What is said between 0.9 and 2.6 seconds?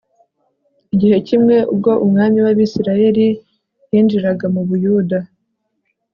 Igihe kimwe ubwo umwami